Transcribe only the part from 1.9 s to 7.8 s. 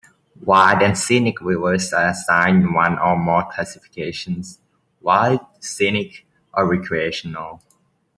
are assigned one or more classifications: wild, scenic, or recreational.